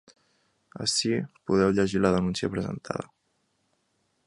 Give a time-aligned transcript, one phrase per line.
[0.85, 1.11] Ací
[1.51, 3.09] podeu llegir la denúncia presentada.